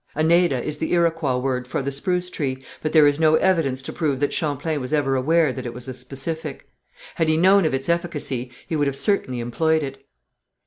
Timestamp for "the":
0.79-0.93, 1.83-1.91